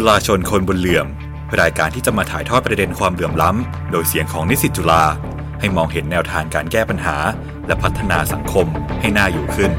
[0.00, 1.06] จุฬาชนคนบนเหลื่อม
[1.60, 5.02] รายการที่จะมาถ่ายทอดประเด็นความเหลื่อมล้ำ โดยเสียงของนิสิตจุฬา
[5.60, 7.16] ให้มองเห็นแนวทางการแก้ปัญหา
[7.66, 8.66] และพัฒนาสังคม
[9.00, 9.70] ให้น่าอยู่ขึ้น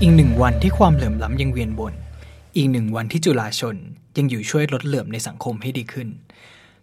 [0.00, 1.94] อีกหนึ่งวันที่ความเหลื่อมล้ำยังเวียนวน
[2.56, 3.76] อีกหนึ่งวันที่จุฬาชน
[4.16, 6.08] ยังอยู่ช่วยลดเหลื่อมในสังคมให้ดีขึ้น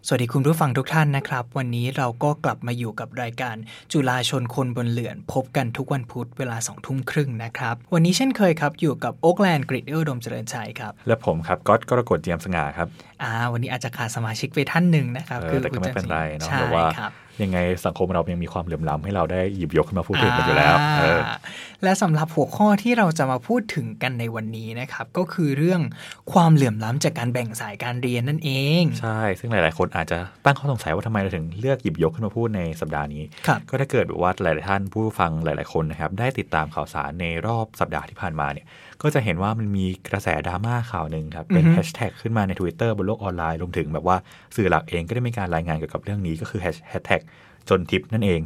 [0.08, 3.56] สวัสดีคุณผู้ฟังทุกท่านนะครับ วันนี้เราก็กลับมาอยู่กับรายการ
[3.92, 12.88] จุฬาชนคนบนเหลื่อนพบกันทุกวันพุธเวลาสองทุ่มครึ่งนะครับ วันนี้เช่นเคยครับ อยู่กับโอ๊กแลนด์กริดเอลดมเจริญชัยครับ และผมครับก๊อตกรกฎเจียมสง่าครับ
[13.22, 17.12] อ่าวันนี้อาจจะขาดสมาชิกไปท่านหนึ่งนะครับเออแต่ก็ไม่เป็นไรเนาะใช่แต่ว่าครับ
[17.42, 21.36] ยังไงสังคมเรายังมีความเหลื่อมล้ำให้เราได้หยิบยกขึ้นมาพูดถึงกันอยู่แล้วเอออ่า
[21.82, 25.80] และสำหรับหัวข้อที่เราจะมาพูดถึงกันในวันนี้นะครับก็คือเรื่อง
[26.32, 28.50] ความเหลื่อมล้ำจากการแบ่งสายการเรียนนั่นเอ
[28.80, 38.66] ง ใช่ ซึ่งหลาย ๆ คนอาจจะตั้งข้อสงสัยว่าทำไมเราถึงเลือกหยิบยกขึ้นมาพูดในสัปดาห์นี้ครับก็ถ้าเกิดแบบว่าหลาย ๆ ท่านผู้ฟังหลาย ๆ คนนะครับได้ติดตามข่าวสารในรอบสัปดาห์ที่ผ่านมาเนี่ย
[39.02, 44.16] ก็จะเห็นว่ามันมีกระแสดราม่าข่าวหนึ่งครับ เป็นอือฮึแฮชแท็กขึ้นมาใน Twitter บนโลกออนไลน์รวมถึงแบบว่า
[44.56, 46.76] สื่อหลักเองก็ได้มีการรายงานเกี่ยวกับเรื่องนี้ก็คือแฮช
[47.08, 47.22] แท็ก
[47.70, 48.40] จนทิปนั่นเอง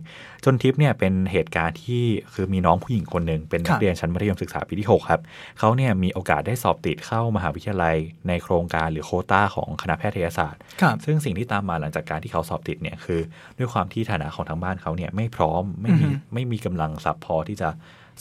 [0.45, 5.21] จนทิปเนี่ยเป็นเหตุการณ์ที่คือมีน้องผู้หญิงคนหนึ่งเป็นนัครักบเรียนชั้นมัธยมศึกษาปีที่หกครับ
[5.59, 7.97] เขาเนี่ยมีโอกาสได้สอบติดเข้ามหาวิทยาลัย
[8.29, 13.21] ในโครงการหรือโควต้าของคณะแพทยศาสตร์ครับซึ่งสิ่งที่ตามมาหลังจากการที่เขาสอบติดเนี่ยคือ
[13.59, 17.69] ด้วยความที่ฐานะของทางบ้านเขาเนี่ยไม่พร้อมไม่มีอือฮึไม่มีกำลังทรัพย์พอที่จะ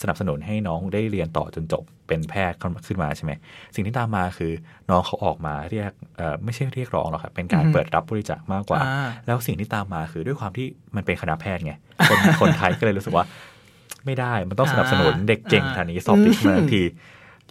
[0.01, 3.31] สนับสนุนให้น้องได้เรียนต่อจนจบเป็นแพทย์ขึ้นมาใช่ไหม
[3.75, 4.51] สิ่งที่ตามมาคือ
[4.89, 11.73] น้องเขาออกมาเรียกเอ่อไม่ใช่เรียกร้องหรอกครับเป็นการอือฮึเปิดรับบริจาคมากกว่าอ่า แล้วสิ่งที่ตามมาคือด้วยความที่มันเป็นคณะแพทย์ไง
[12.09, 13.25] คนคนไทยก็เลยรู้สึกว่า
[14.05, 16.83] ไม่ได้มันต้องสนับสนุนอ่าเด็กเก่งอ่าขนาดนี้สอบติดขึ้นมาอืมทันที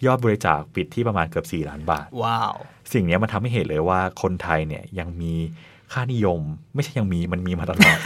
[0.05, 2.53] ยอดบริจาคปิดที่ประมาณเกือบ 4 ล้านบาท ว้าว
[2.93, 5.33] สิ่งเนี้ยมันทำให้เห็นเลยว่าคนไทยเนี่ยยังมี
[5.93, 6.41] ค่านิยม
[6.75, 7.97] ไม่ใช่ยังมีมันมีมาตลอด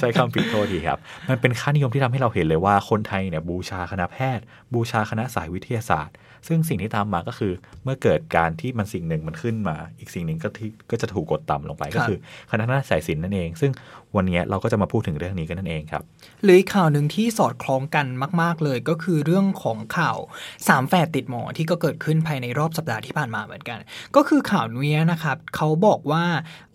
[0.00, 6.14] ใช้คำผิดโทษทีครับ มันเป็นค่านิยมที่ทำให้เราเห็นเลยว่าคนไทยเนี่ยบูชาคณะแพทย์ บูชาคณะสายวิทยาศาสตร์
[6.48, 7.52] ซึ่งสิ่งที่ตามมาก็คือ
[7.84, 12.18] เมื่อเกิดการที่มันสิ่งหนึ่งมันขึ้นมา อีกสิ่งหนึ่งก็ที่ก็จะถูกกดต่ำลงไปครับก็คือ
[12.50, 13.72] คณะนาฏสายศิลป์นั่นเอง ซึ่ง
[14.16, 16.02] วันเนี้ยเราก็จะมาพูดถึงเรื่องนี้กันนั่นเองครับ
[16.44, 18.06] หรืออีกข่าวหนึ่งที่สอดคล้องกัน
[18.42, 20.18] มาก ๆ เลยก็คือเรื่องของข่าว
[20.68, 23.78] สามแฝดติดหมอที่ก็เกิดขึ้นภายในรอบสัปดาห์ที่ผ่านมาเหมือนกัน
[24.16, 26.24] ก็คือข่าวนี้นะครับเขาบอกว่า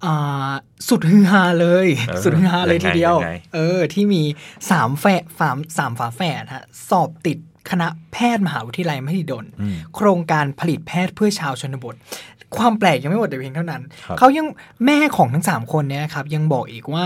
[0.05, 0.51] อ่า
[0.89, 4.23] สุดฮือฮาเลยเออสุดฮือฮาเลยทีเดียวยังไงเออ ที่มี
[4.71, 11.95] สามแฝดสามสามฝาแฝดฮะสอบติด คณะแพทย์มหาวิทยาลัยมหิดลอืมโครงการผลิตแพทย์เพื่อชาวชนบท
[12.57, 14.45] ความแปลกยังไม่หมดแต่เพียงเท่านั้นครับเขายัง
[14.85, 17.05] แม่ของทั้งสามคนเนี่ยครับยังบอกอีกว่า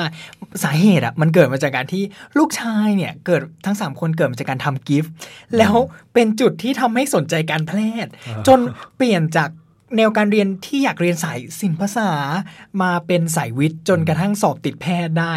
[0.63, 2.03] สาเหตุอะมันเกิดมาจากการที่
[2.37, 5.11] ลูกชายเนี่ยเกิดทั้งสามคนเกิดมาจากการทำกิฟต์
[5.57, 5.75] แล้ว
[6.13, 7.71] เป็นจุดที่ทำให้สนใจการแพ
[8.05, 8.11] ทย์
[8.47, 8.59] จน
[8.95, 9.49] เปลี่ยนจาก
[9.97, 12.09] แนวการเรียนที่อยากเรียนสายศิลปภาษา
[12.81, 15.35] มาเป็นสายวิทย์จนกระทั่งสอบติดแพทย์ได้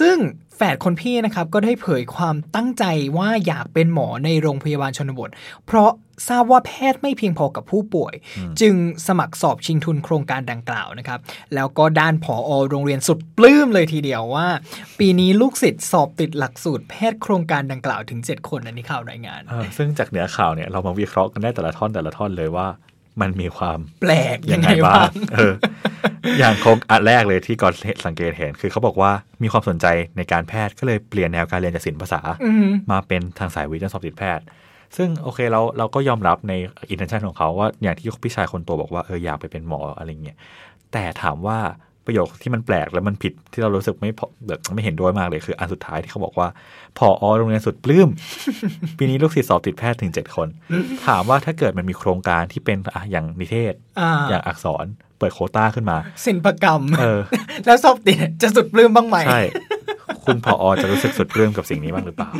[0.00, 0.16] ซึ่ง
[0.58, 2.84] แฝดคนพี่นะครับก็ได้เผยความตั้งใจ
[3.16, 5.30] ว่าอยากเป็นหมอในโรงพยาบาลชนบท
[5.66, 5.90] เพราะ
[6.28, 8.14] ทราบว่าแพทย์ไม่เพียงพอกับผู้ป่วย
[8.60, 8.74] จึง
[9.06, 11.18] สมัครสอบชิงทุนโครงการดังกล่าวนะครับ
[11.54, 14.46] แล้วก็ด้านผอโรงเรียนสุดปลื้มเลยทีเดียวว่า
[14.98, 22.66] ปีนี้ลูกศิษย์สอบติดหลักสูตรแพทย์โครงการดังกล่าวถึง 7 คนอันนี้ข่าวรายงานเออซึ่งจากเนื้อข่าวเนี่ยเรามาวิเคราะห์กันได้แต่ละท่อนแต่ละท่อนเลยว่า
[23.20, 25.54] มันมีความแปลกยังไงบ้าบ้างงเออ
[26.38, 27.72] อย่างโครงอันแรกเลยที่ก่อน
[28.06, 29.10] สังเกตเห็น คือเขาบอกว่า
[29.42, 29.86] มีความสนใจ
[30.16, 34.44] ในการแพทย์ก็เลยเปลี่ยนแนวการเรียนจากศิลปภาษาอืมมาเป็นทางสายวิทย์จนสอบติดแพทย์
[34.96, 36.52] ซึ่งโอเคเราเราก็ยอมรับใน
[36.90, 40.38] อินเทนชันของเขาว่าอย่างที่พี่ชายคนโตบอกว่าเอออยากไปเป็นหมออะไรเงี้ย
[40.92, 41.58] แต่ถามว่า
[42.08, 46.48] ประโยคที่มันแปลกและมันผิดที่เรารู้สึกไม่พอแบบไม่เห็นด้วยมากเลยคือ อันสุดท้ายที่เขาบอกว่า
[46.98, 48.08] พอโรงเรียนสุดปลื้ม
[48.98, 50.48] ปีนี้ลูกศิษย์สอบติดแพทย์ถึงเจ็ดคน
[51.06, 54.86] ถามว่าถ้าเกิดมันมีโครงการที่เป็นอะอย่างนิเทศอ่าอย่างอักษร
[55.18, 55.96] เปิดโควต้าขึ้นมา
[56.26, 57.20] ศิลปกรรมเออ
[57.66, 59.42] แล้วสอบติดจะสุดปลื้มบ้างไหมใช่
[60.24, 62.30] คุณพออจะรู้สึกสุดปลื้มกับสิ่งนี้บ้างหรือเปล่า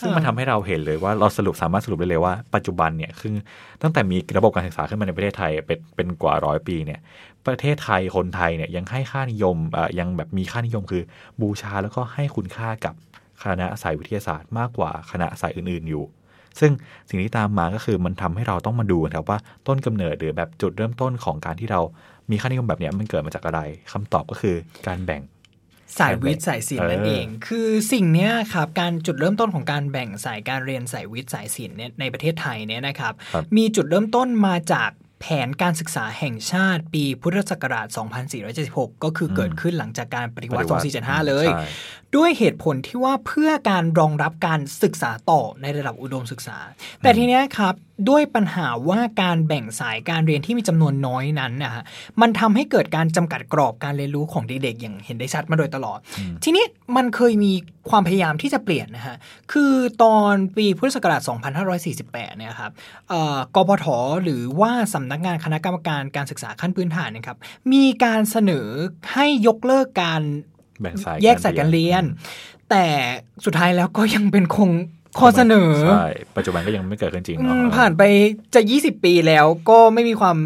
[0.00, 3.34] ซึ่งมันทำให้เราเห็นเลยว่าเราสรุปสามารถสรุปได้เลยว่าปัจจุบันเนี่ยคือ
[3.82, 7.00] ตั้งแต่มีระบบการศึกษาขึ้นมาในประเทศไทยเป็นเป็นกว่าร้อยปีเนี่ย
[7.46, 11.02] ประเทศไทยคนไทยเนี่ยยังให้ค่านิยมอ่อยังแบบมีค่านิยมคือ
[11.40, 12.94] บูชาแล้วก็ให้คุณค่ากับ
[13.42, 16.04] คณะสายวิทยาศาสตร์มากกว่าคณะสายอื่น ๆอยู่
[16.60, 16.72] ซึ่ง
[17.08, 21.80] สิ่งที่ตามมาก็คือมันทำให้เราต้องมาดูนะครับว่าต้นกำเนิดหรือแบบจุดเริ่มต้นของการที่เรา
[22.30, 23.60] มีค่านิยมแบบนี้มันเกิดมาจากอะไร
[23.92, 24.56] คำตอบก็คือ
[24.86, 25.22] การแบ่ง
[25.98, 34.90] สายวิทย์สายศิลป์นั่นเออเองคือสิ่งเนี้ยครับการจุดเริ่มต้นของการแบ่งสายการเรียนสายวิทย์สายศิลป์เนี่ยในประเทศไทยเนี่ยนะครับครับมีจุดเริ่มต้นมาจาก
[35.20, 37.86] แผนการศึกษาแห่งชาติปีพุทธศักราช
[38.44, 40.66] 2476 ก็คือเกิดขึ้นหลังจากการปฏิวัติ
[40.98, 41.64] 2475 เลยใช่
[42.16, 46.58] ด้วยเหตุผลที่ว่าเพื่อการรองรับการศึกษาต่อในระดับอุดมศึกษา
[47.02, 47.74] แต่ทีเนี้ยครับ
[48.08, 51.82] ด้วยปัญหาว่าการแบ่งสายการเรียนที่มีจำนวนน้อยนั้นนะฮะ
[52.20, 55.98] มันทำให้เกิดการจำกัดกรอบการเรียนรู้ของเด็กๆอย่างเห็นได้ชัดมาโดยตลอด
[56.44, 56.64] ทีนี้
[56.96, 57.52] มันเคยมี
[57.90, 59.16] ความพยายามที่จะเปลี่ยนนะฮะ
[59.52, 59.72] คือ
[60.02, 61.20] ตอนปีพุทธศักราช
[61.80, 62.72] 2548 เนี่ยครับ
[63.08, 63.86] เอ่อกพท
[64.24, 67.38] หรือว่าสำนักงานคณะกรรมการการศึกษาขั้นพื้นฐานเนะครับ
[67.72, 68.68] มีการเสนอ
[69.12, 70.22] ให้ยกเลิกการ
[70.82, 72.04] แบ่งสายแยกสายการเรียน
[72.70, 72.84] แต่
[73.44, 74.70] สุดท้ายแล้วก็ยังเป็นคง
[75.18, 78.02] ข้อเสนอใช่ปัจจุบันก็ยังไม่เกิดขึ้นจริงอืเนาะมผ่านไป
[78.54, 80.36] จะ 20 ปีแล้วก็ไม่มีความ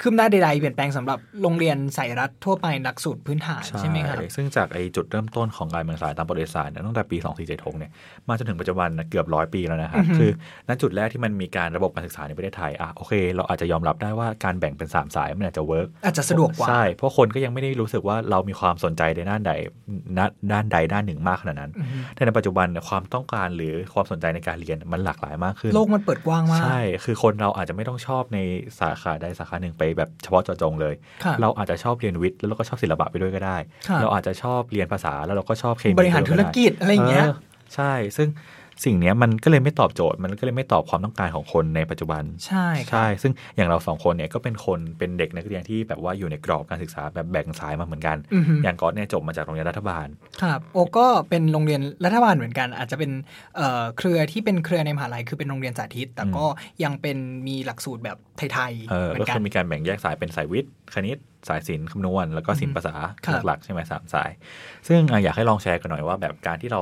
[0.00, 7.16] คืบหน้าใดๆเปลี่ยนแปลงสำหรับโรงเรียนสายรัฐทั่วไปหลักสูตรพื้นฐานใช่ไหมครับ ซึ่งจากไอ้จุดเริ่มต้นของการแบ่งสายตามประวัติศาสตร์เนี่ยตั้งแต่ปี
[7.48, 7.90] 2476 เนี่ย
[8.28, 10.30] มาจนถึงปัจจุบันนะเกือบร้อยปีแล้วนะครับอือฮึคือ
[10.68, 19.52] ณจุดแรกที่มันมีการระบบการศึกษาในประเทศไทยอะโอเค เราอาจจะยอมรับได้ว่าการแบ่งเป็น 3 สายมันอาจจะเวิร์กอาจจะสะดวกกว่าใช่เพราะคนก็ยังไม่ได้รู้สึกว่าเรามีความสนใจในด้านใด
[20.18, 28.38] ด้านด้านใดด้านหนึ่งมากขนาดนั้นอือฮึแต่ในปัจจุบันเนี่ยความต้องการหรือความสนใจในการเรียนมันหลากหลายมากขึ้น โลกมันเปิดกว้างมากใช่คือคนเราอาจจะไม่ต้องชอบใน
[28.80, 30.94] สาขาใดสาขาหนึ่งไปแบบเฉพาะเจาะจงเลย
[31.24, 33.56] ครับเราอาจจะชอบเรียนวิทย์แล้วเราก็ชอบศิลปะไปด้วยก็ได้
[33.88, 37.26] ครับเราอาจจะชอบเรียนภาษาแล้วเราก็ชอบเคมีบริหารธุรกิจอะไรอย่างเงี้ย
[37.74, 38.28] ใช่ ซึ่ง
[38.84, 50.06] สิ่งเนี้ยมันก็เลยไม่ตอบโจทย์ มันก็เลยไม่ตอบความต้องการของคนในปัจจุบัน ใช่ครับใช่ ซึ่งอย่างเราสองคนเนี่ยก็เป็นคนเป็นเด็กนักเรียนที่แบบว่าอยู่ในกรอบการศึกษาแบบแบ่งสายมาเหมือนกันอือฮึอย่างก๊อตเนี่ยจบมาจากโรงเรียนรัฐบาล
[50.42, 53.10] ครับ โอก็เป็นโรงเรียนรัฐบาลเหมือนกัน อาจจะเป็น
[53.56, 56.44] เอ่อเครือที่เป็นเครือในมหาลัยคือเป็นโรงเรียนสาธิต แต่ก็
[56.84, 57.16] ยังเป็น
[57.46, 58.16] มีหลักสูตรแบบ
[58.54, 61.18] ไทยๆเออเหมือก็นกัคืนอมีการแบ่งแยกสายเป็นสายวิทย์คณิต
[61.48, 62.94] สายศิลป์คำนวณแล้วก็ศิลป์ภาษา
[63.26, 64.30] ครับหลักๆใช่ไหมสามสาย
[64.88, 66.80] ซึ่งอะอยากให้ลองแชร์กันหน่อยว่าแบบการที่เรา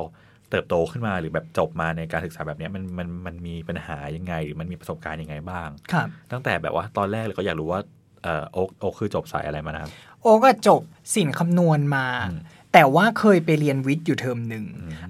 [0.53, 7.81] เติบโตขึ้นมาหรือแบบจบมาในการศึกษาแบบเนี้ยมันมันมันมีปัญหายังไง หรือมันมีประสบการณ์ยังไงบ้างครับตั้งแต่แบบว่าตอนแรกเลยก็อยากรู้ว่า
[8.23, 9.91] เออโอ๊คโอ๊คคือจบสายอะไรมานะครับ
[10.23, 10.81] โอก็จบ
[11.15, 12.41] สินคำนวณมาอืม
[12.73, 14.65] แต่ว่าเคยไปเรียนวิทย์อยู่เทอมหนึ่ง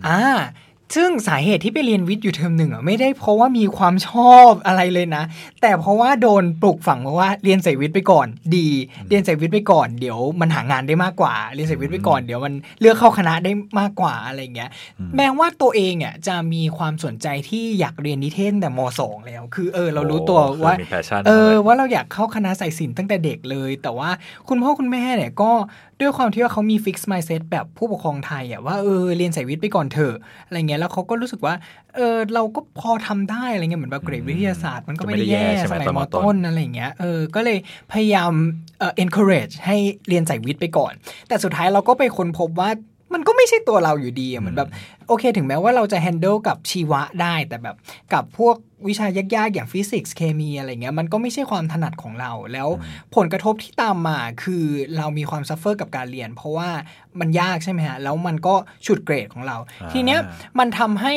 [0.09, 0.21] อ่า
[0.95, 5.25] ซึ่งสาเหตุที่ไปเรียนวิทย์อยู่เทอมหนึ่งอะไม่ได้เพราะว่ามีความชอบอะไรเลยนะ
[5.63, 8.69] แต่เพราะว่าโดนปลูกฝังมาว่าเรียนสายวิทย์ไปก่อน ดี
[9.09, 14.71] เรียนสายวิทย์ไปก่อนเดี๋ยวมันหางานได้มากกว่า เรียนสายวิทย์ไปก่อนเดี๋ยวมันเลือกเข้าคณะได้มากกว่าอะไรเงี้ย
[15.17, 24.11] แม้ว่าตัวเองอะจะมีความสนใจที่อยากเรียนนิเทศตั้งแต่มสองแล้ว คือเออเรารู้ตัวโอ้ว่าคือมี passion เออเลยว่าเราอยากเข้าคณะสายศิลป์ตั้งแต่เด็กเลย แต่ว่า
[24.49, 25.53] คุณพ่อคุณแม่เนี่ยก็
[26.03, 30.15] ด้วยความที่ว่าเขามี fixed mindset แบบผู้ปกครองไทยอะว่าเออเรียนสายวิทย์ไปก่อนเถอะ
[30.47, 31.55] อะไรเงี้ยแล้วเขาก็รู้สึกว่า
[31.97, 37.59] เออเราก็พอทำได้อะไรเงี้ยเหมือนแบบเกรดวิทยาศาสตร์มันก็ไม่ได้แย่ใช่ไหมสมัยตอนม.ต้นต้นอะไรเงี้ยเออก็เลย
[37.93, 38.33] พยายาม
[38.79, 39.77] เอ่อ encourage ให้
[40.09, 40.93] เรียนสายวิทย์ไปก่อน
[41.29, 42.71] แต่สุดท้ายเราก็ไปค้นพบว่า
[43.15, 44.69] มันก็ไม่ใช่ตัวเราอยู่ดีอะเหมือนแบบ
[45.09, 47.77] โอเค ถึงแม้ว่าเราจะ handle กับชีวะได้แต่แบบ
[48.13, 48.57] กับพวก
[48.89, 49.07] วิชา
[49.37, 52.69] ยากๆ อย่างฟิสิกส์เคมีอะไรเงี้ยมันก็ไม่ใช่ความถนัดของเรา แล้ว
[53.17, 54.65] ผลกระทบที่ตามมาคือ
[54.97, 56.71] เรามีความ suffer กับการเรียน เพราะว่า
[57.21, 58.55] มันยากใช่ไหมฮะ แล้วมันก็
[58.87, 60.21] ฉุดเกรดของเราอ่าทีเนี้ย
[60.59, 61.15] มันทำให้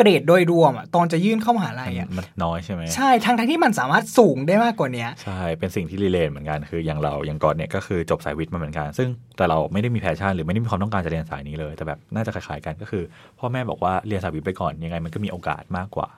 [0.00, 13.02] เอ่อเกรดโดยรวมอะตอนจะยื่นเข้ามหาลัยมันอะมันน้อยใช่ไหมใช่ทั้งทั้งที่มันสามารถสูงได้มากกว่าเนี้ยใช่ เป็นสิ่งที่ relate เหมือนกันคืออย่างเราอย่างก่อนเนี่ยก็คือจบสายวิทย์มาเหมือนกัน ซึ่งแต่เราไม่ได้มี passion หรือไม่ได้มีความต้องการจะเรียนสายนี้เลย แต่แบบน่าจะคล้ายๆกันก็คือ
[13.38, 16.08] พ่อแม่บอกว่าเรียนสายวิทย์ไปก่อนยังไงมันก็มีโอกาสมากกว่า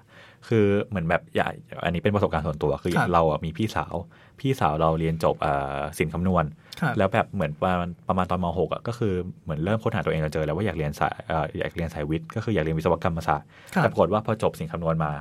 [0.48, 1.48] คือเหมือนแบบอย่า
[1.84, 3.94] อันนี้เป็นประสบการณ์ส่วนตัว คือครับเราอะมีพี่สาว
[4.40, 6.44] พี่สาวเราเรียนจบเอ่อศิลป์คำนวณ
[6.80, 15.12] ครับแล้วแบบเหมือนประมาณประมาณตอนม .6 อะก็คือเหมือนเริ่มค้นหาตัวเองเราเจอแล้วว่าอยากเรียนสายเอ่ออยากเรียนสายวิทย์ก็คืออยากเรียนวิศวกรรมศาสตร์ครับแต่ปรากฏว่าพอจบสิ่งคำนวณมา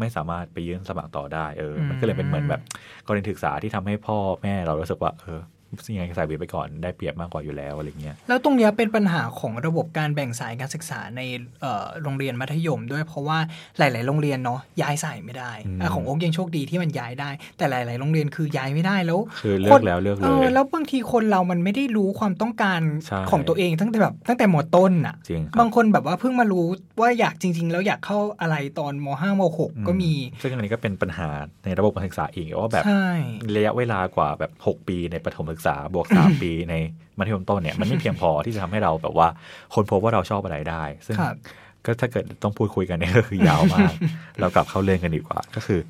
[0.00, 2.60] ไม่สามารถไปยื่นสมัครต่อได้เอออมมันก็เลยเป็นเหมือนแบบ
[3.06, 5.40] กรณีศึกษาที่ทำให้พ่อแม่เรารู้สึกว่าเออ
[5.84, 11.20] สิ่งไงสายวิทย์ไปก่อนได้เปรียบมากกว่าอยู่แล้วอะไรเงี้ยแล้วตรงเนี้ยเป็นปัญหาของระบบการแบ่งสายการศึกษาใน
[11.60, 13.38] เอ่อโรงเรียนมัธยมด้วยเพราะว่า
[13.78, 26.66] หลาย ๆ โรงเรียนเนาะย้ายสายไม่ได้อืมอะของโอ๊กยังโชคดีที่มันย้ายได้ แต่หลาย ๆ โรงเรียนคือย้ายไม่ได้แล้วคือเลืคอนกแล้วเลือกเลเออยแล้วบางทีคนเรามันไม่ได้รู้ความต้องการใช่ของตัวเองตั้งแต่แบบตั้งแต่มต้นอะจริงครับบางคนแบบว่าเพิ่งมารู้
[27.00, 31.28] ว่าอยากจริง ๆ แล้วอยากเข้าอะไรตอนมห้ามหกก็มีซึ่งอันนี้ก็เป็นปัญหา
[31.64, 33.08] ในระบบการศึกษาอีกว่าแบบใช่
[33.56, 36.74] ระยะเวลากว่าแบบ 6 ปีในประถมศึกษาบวก3ปีใน
[37.18, 39.28] มัธยมต้นเนี่ย มันไม่เพียงพอที่จะทำให้เราแบบว่า
[39.74, 41.36] คนพบว่าเราชอบอะไรได้ ซึ่งครับ
[41.84, 43.92] ก็ถ้าเกิดต้องพูดคุยกันเนี่ยก็คือยาวมาก
[44.40, 45.80] เรากลับเข้าเรื่องกันดีกว่าก็คือ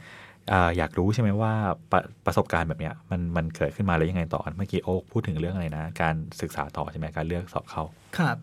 [0.53, 1.53] อ่าอยากรู้ใช่ไหมว่า
[1.93, 7.83] ประประสบการณ์แบบเนี้ยมันมันเกิดขึ้นมาแล้วยังไงต่อเมื่อกี้โอ๊คพูดถึงเรื่องอะไรนะ การศึกษาต่อใช่ไหมการเลือกสอบเข้า
[8.19, 8.37] ครับ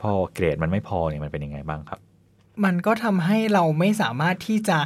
[0.00, 2.00] พอเกรดมันไม่พอเนี่ยมันเป็นยังไงบ้างครับ
[2.64, 4.78] มันก็ทำให้เราไม่สามารถที่จะ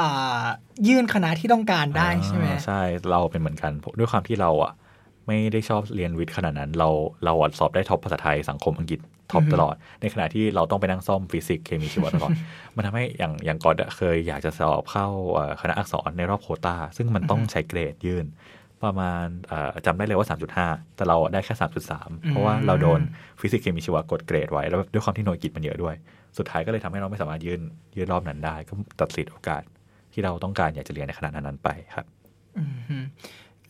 [0.00, 0.42] อ่า
[0.88, 4.72] ยื่นคณะที่ต้องการได้ใช่ไหมอ่าใช่เราเป็นเหมือนกันด้วยความที่เราอะ
[5.28, 6.88] ไม่ได้ชอบเรียนวิทย์ขนาดนั้น เรา
[7.24, 9.00] เราอะสอบได้ top ภาษาไทยสังคมอังกฤษ
[9.32, 12.32] top อือฮึตลอด ในขณะที่เราต้องไปนั่งซ่อมฟิสิกส์เคมีชีวะตลอด
[12.76, 18.26] มันทำให้อย่างอย่างก่อนอะเคยอยากจะสอบเข้าเอ่อคณะอักษรในรอบโควตาซึ่งมันต้องใช้เกรดยื่น
[18.82, 21.54] ประมาณเอ่อจำได้เลยว่า 3.5 แต่เราได้แค่
[21.90, 23.00] 3.3 เพราะว่าเราโดน
[23.40, 25.94] ฟิสิกส์เคมีชีวะกดเกรดไว้ แล้วด้วยความที่หน่วยกิจมันเยอะด้วย
[26.38, 27.60] สุดท้ายก็เลยทำให้เราไม่สามารถยื่น
[27.96, 29.62] ยื่นรอบนั้นได้ ก็ตัดสิทธิ์โอกาส
[30.12, 32.06] ที่เราต้องการอยากจะเรียนในขณะนั้นๆไปครับ
[32.58, 32.98] อืมฮึ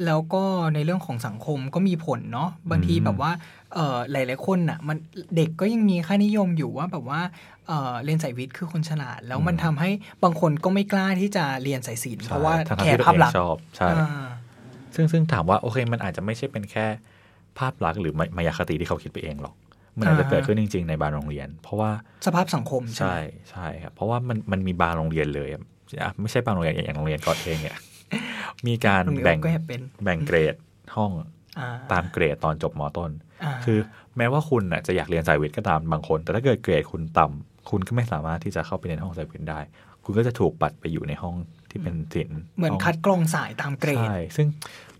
[0.06, 0.42] แล้วก็
[0.74, 3.30] ในเรื่องของสังคมก็มีผลเนาะบางทีอืมแบบว่า
[3.74, 4.96] เออหลาย ๆ คนน่ะมัน
[5.36, 7.20] เด็กก็ยังมีค่านิยมอยู่ว่าแบบว่า
[7.66, 9.90] เออเรียนสายวิทย์คือคนฉลาด แล้วมันทำให้
[10.24, 14.26] บางคนก็ไม่กล้าที่จะเรียนสายศิลป์เพราะว่าทั้งๆแคร์ที่ตัวภาพเองลักษณ์ชอบใช่อ่า
[14.94, 16.86] ซึ่งซึ่งถามว่าโอเคมันอาจจะไม่ใช่เป็นแค่
[17.58, 19.54] ภาพลักษณ์หรือมามายาคติที่เขาคิดไปเองหรอก
[19.98, 21.90] มันอาจจะอ่าเกิดขึ้นจริง ๆ ในบางโรงเรียน เพราะว่า
[22.26, 23.14] สภาพสังคมใช่ใช่ไหม
[23.50, 25.62] ใช่ครับเพราะว่ามันมันมีบางโรงเรียนเลยอะ
[26.02, 27.76] อะไม่ใช่บางโรงเรียนอย่างโรงเรียนกอดเองเนี่ย
[28.66, 30.54] มีการโรงเรียนแบ่งก็เป็นแบ่งเกรด
[30.96, 31.10] ห้อง
[31.58, 33.78] อ่ตามเกรดตอนจบมต้นาคือ
[34.16, 39.60] แม้ว่าคุณน่ะจะอยากเรียนสายวิทย์ก็ตามบางคน แต่ถ้าเกิดเกรดคุณต่ำคุณก็ไม่สามารถที่จะเข้าไปเรียนห้องสายวิทย์ได้
[40.04, 41.36] คุณก็จะถูกปัดไปอยู่ในห้อง
[41.70, 44.46] ที่เป็นศิลป์เหมือนห้งคัดกรองสายตามเกรดใช่ซึ่ง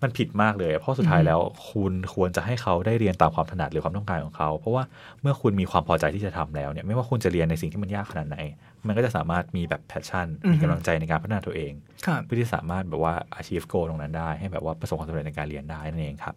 [0.03, 1.41] มันผิดมากเลย เพราะสุดท้ายแล้ว
[1.71, 4.83] คุณควรจะให้เขาได้เรียนตามความถนัดหรือความต้องการของเขา เพราะว่า
[5.23, 8.39] เมื่อคุณมีความพอใจที่จะทำแล้วเนี่ยไม่ว่าคุณจะเรียนในสิ่งที่มันยากขนาดไหน
[8.87, 11.73] มันก็จะสามารถมีแบบแพชชั่นอือฮึมีกำลังใจในการพัฒนาตัวเอง
[12.07, 16.35] ครับเพื่อที่จะสามารถแบบว่า achieve goal ตรงนั้นได้ ให้แบบว่าประสบความสำเร็จในการเรียนได้นั่นเองครับ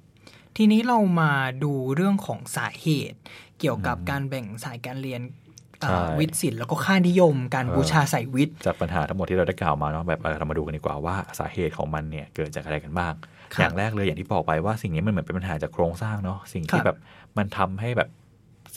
[0.57, 1.31] ทีนี้เรามา
[1.63, 3.19] ดูเรื่องของสาเหตุ
[3.59, 5.21] เกี่ยวกับการแบ่งสายการเรียน
[5.81, 16.97] เอ่อใช่วิทย์ศิลป์แล้วก็ค่านิยม การเออบูชาสายวิทย์จากปัญหาทั้งหมดที่เราได้กล่าวมาเนาะแบบเออเรามาดูกันดีกว่าว่าสาเหตุของมันเนี่ยเกิดจากอะไรกันบ้างครับ อย่างแรกเลยอย่างที่บอกไปว่าสิ่งนี้มันเหมือนเป็นปัญหาจากโครงสร้างเนาะสิ่งครัที่บแบบ
[17.37, 18.09] มันทำให้แบบ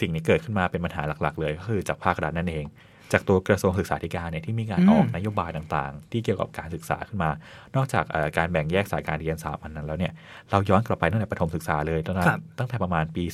[0.00, 2.66] สิ่งนี้เกิดขึ้นมาเป็นปัญหาหลัก ๆ เลยก็คือจากภาครัฐนั่นเอง
[3.12, 7.30] จากตัวกระทรวงศึกษาธิการเนี่ยที่มีการอืมออกนโยบายต่างๆ ที่เกี่ยวกับการศึกษาขึ้นมา
[7.76, 10.12] นอกจากเอ่อการแบ่งแยกสายการเรียนสามอันนั้นแล้วเนี่ย
[10.50, 13.24] เราย้อนกลับไปตั้งแต่ประถมศึกษาเลยตั้งแต่ครับตั้งแต่ประมาณปี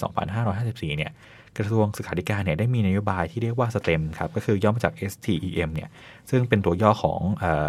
[0.44, 1.12] 2554 เนี่ย
[1.56, 5.88] กระทรวงศึกษาธิการเนี่ยได้มีนโยบายที่เรียกว่า STEM ครับก็คือย่อมาจาก STEM เนี่ย
[6.30, 7.68] ซึ่งเป็นตัวย่อของเอ่อ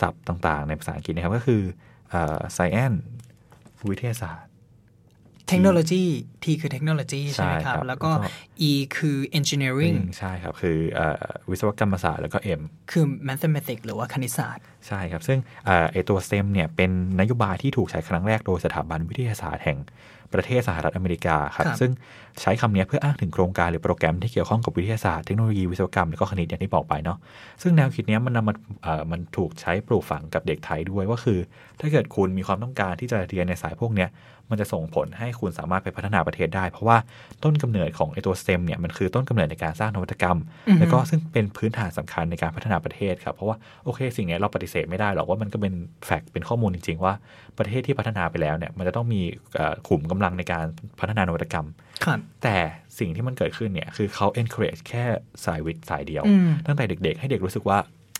[0.00, 1.62] ศัพท์ต่างๆ ในภาษาอังกฤษนะครับก็คือ
[2.10, 2.98] เอ่อ science
[3.90, 4.48] วิทยาศาสตร์
[5.48, 6.04] เทคโนโลยี
[6.42, 16.90] T คือเทคโนโลยีใช่ไหมใช่ครับครับแล้วก็แล้วก็ E คือ engineering ใช่ครับ คือเอ่อวิศวกรรมศาสตร์แล้วก็ M คือ mathematics หรือว่าคณิตศาสตร์ ใช่ครับ ซึ่งเอ่อไอตัว STEM เนี่ยเป็น
[17.20, 19.78] นโยบายที่ถูกใช้ครั้งแรกโดยสถาบันวิทยาศาสตร์แห่ง
[20.34, 21.90] ประเทศสหรัฐอเมริกาครับครับซึ่ง
[22.40, 27.18] ใช้คำนี้เพื่ออ้างถึงโครงการหรือโปรแกรมที่เกี่ยวข้องกับวิทยาศาสตร์เทคโนโลยีวิศวกรรมและก็คณิตอย่างที่บอกไปเนาะ
[27.62, 31.38] ซึ่งแนวคิดเนี้ยมันนำมาเอ่อมันถูกใช้ปลูกฝังกับเด็กไทยด้วยว่าคือ
[31.80, 34.08] ถ้าเกิดคุณมีความต้องการที่จะเรียนในสายพวกเนี้ย
[34.50, 36.96] มันจะส่งผลให้คุณสามารถไปพัฒนาประเทศได้ เพราะว่า
[37.44, 40.38] ต้นกำเนิดของไอตัว STEM เนี่ยมันคือต้นกำเนิดในการสร้างนวัตกรรม
[40.68, 45.74] อือฮึแล้วก็ซึ่งเป็นพื้นฐานสำคัญในการพัฒนาประเทศครับเพราะว่าโอเค สิ่งเนี้ยเราปฏิเสธไม่ได้หรอกว่ามันก็เป็น
[46.06, 47.14] แฟกต์เป็นข้อมูลจริง ๆ ว่า
[47.58, 49.20] ประเทศที่พัฒนาไปแล้วเนี่ยมันจะต้องมี
[49.54, 50.64] เอ่อขุมกำลังในการ
[51.00, 51.66] พัฒนานวัตกรรม
[52.04, 52.56] ครับแต่
[52.98, 55.04] สิ่งที่มันเกิดขึ้นเนี่ยคือเขา encourage แค่
[55.44, 57.78] สายวิทย์สายเดียวอืมตั้งแต่เด็ก ๆ ให้เด็กรู้สึกว่า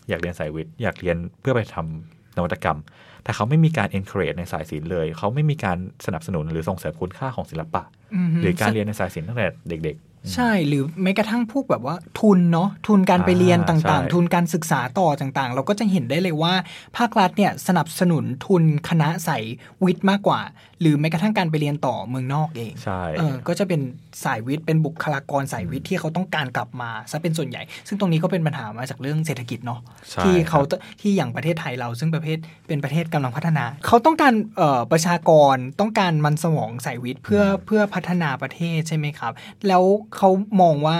[0.09, 2.79] อยากเรียนสายวิทย์อยากเรียนเพื่อไปทำ นวัตกรรม
[3.23, 7.83] แต่เขาไม่มีการ encourage ในสายศิลป์เลย เขาไม่มีการสนับสนุนหรือส่งเสริมคุณค่าของศิลปะ
[8.27, 16.53] มหรือการเรียนในสายศิลป์ตั้งแต่เด็กๆ ใช่หรือแม้กระทั่งพวกแบบว่าทุนเนาะทุนการไปเรียนอ่าต่างใช่ๆทุนการศึกษาต่อต่างๆ เราก็จะเห็นได้เลยว่า
[16.97, 19.43] ภาครัฐเนี่ยสนับสนุนทุนคณะสาย
[19.83, 20.41] วิทย์มากกว่า
[20.81, 23.81] หรือแม้กระทั่งการไปเรียนต่อเมืองนอกเองใช่เออก็จะเป็น
[24.23, 29.79] สายวิทย์เป็นบุคลากรสายวิทย์ที่เขาต้องการกลับมาซะเป็นส่วนใหญ่ ซึ่งตรงนี้ก็เป็นปัญหามาจากเรื่องเศรษฐกิจเนาะ
[30.11, 39.33] ใช่ที่เขาครับที่อย่างประเทศไทยเราซึ่งประเทศเป็นประเทศกำลังพัฒนา เขาต้องการเอ่อประชากรต้องการมันสมองสายวิทย์เพื่อเพื่อพัฒนาประเทศใช่ไหมครับ
[39.67, 39.83] แล้ว
[40.15, 40.29] เขา
[40.61, 40.99] มองว่า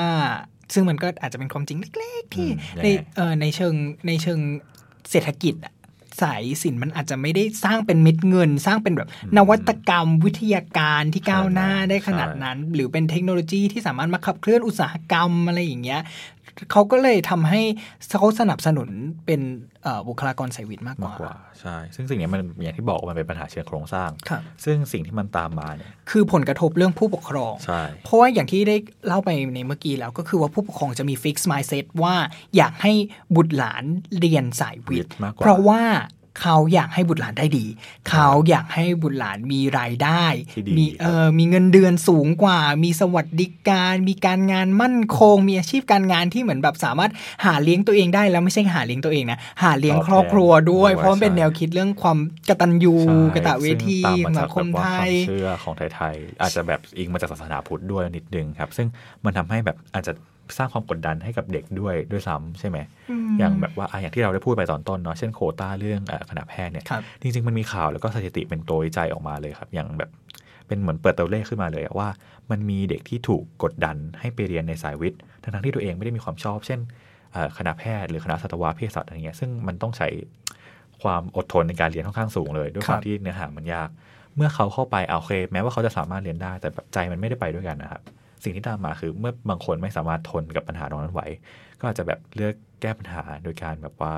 [0.74, 3.74] ซึ่งมันก็อาจจะเป็นความจริงเล็กๆ ที่อืมในยังไงเอ่อในเชิง
[4.08, 4.40] ในเชิง
[5.10, 5.74] เศรษฐกิจอะ
[6.22, 16.02] สายสินมันอาจจะไม่ได้สร้างเป็นเม็ดเงิน สร้างเป็นแบบนวัตกรรมวิทยาการที่ก้าวหน้าได้ขนาดนั้น หรือเป็นเทคโนโลยีที่สามารถมาขับเคลื่อนอุตสาหกรรมอะไรอย่างเงี้ย
[16.72, 17.62] เขาก็เลยทำให้
[18.20, 18.90] เขาสนับสนุน
[19.26, 19.42] เป็น
[19.84, 28.78] เอ่อบุคลากรสายวิทย์มากกมากว่ากว่าใช่ ซึ่งสิ่งเนี้ยมันอย่างที่บอกว่ามันเป็นปัญหาเชิงโครงสร้างครับซึ่งสิ่งที่มันตามมาเนี่ยคือผลกระทบเรื่องผู้ปกครองใช่เพราะว่าอย่างที่ได้
[29.08, 32.16] เล่าไปในเมื่อกี้แล้วก็คือว่าผู้ปกครองจะมีฟิกซ์มายเซตว่า
[32.58, 32.94] อยากให้
[33.36, 33.84] บุตรหลาน
[34.20, 35.82] เรียนสายวิทย์มากกว่าเพราะว่า
[36.42, 37.66] เขาอยากให้บุตรหลานได้ดี
[38.10, 47.12] เขาอยากให้บุตรหลานมีรายได้ที่ดีมีเออมีเงินเดือนสูงกว่า มีสวัสดิการ มีการงานมั่นคง มีอาชีพการงานที่เหมือนแบบสามารถ
[47.46, 52.18] หาเลี้ยงตัวเองได้แล้วไม่ใช่หาเลี้ยงตัวเองนะหาเลี้ยงครอบครัวด้วย เพราะมันเป็นแนวคิดเรื่องความ
[52.50, 52.96] กตัญญู
[53.32, 58.88] ใช่กตเวทีซึ่งตามมาสัจากงคแบมบว่าไทความยเชื่อของไทยๆอาจจะแบบอิงมาจากศาสนาพุทธด้วยนิดนึงครับ ซึ่ง
[59.26, 60.14] มันทำให้แบบอาจจะ
[60.58, 62.78] สร้างความกดดันให้กับเด็กด้วยด้วยซ้ำใช่ไหม
[63.40, 70.10] อย่างแบบว่าอะอย่างที่เราได้พูดไปตอนต้นเนาะเช่นโควต้าเรื่องเอ่อคณะแพทย์เนี่ยครับจริง ๆ มันมีข่าวแล้วก็สถิติเป็นตัววิจัยออกมาเลยครับ อย่างแบบ
[70.68, 72.10] เป็นเหมือนเปิดตัวเลขขึ้นมาเลยอะว่า
[72.52, 76.80] มันมีเด็กที่ถูกกดดันให้ไปเรียนในสายวิทย์ทั้งๆที่ตัวเองไม่ได้มีความชอบ เช่น
[77.32, 80.08] เอ่อคณะแพทย์หรือคณะสัตวเภสัชอะไรเงี้ยซึ่งมันต้องใช้
[81.04, 83.90] ความอดทนในการเรียนค่อนข้างสูงเลย ด้วยคครับวามที่เนื้อหามันยาก
[84.36, 88.02] เมื่อเขาเข้าไปเอาโอเค แม้ว่าเขาจะสามารถเรียนได้ แต่แบบใจมันไม่ได้ไปด้วยกันนะครับ
[88.44, 91.22] สิ่งที่ตามมาคือเมื่อบางคนไม่สามารถทนกับปัญหาตรงนั้นไหว
[91.80, 94.14] ก็อาจจะแบบเลือกแก้ปัญหาโดยการแบบว่า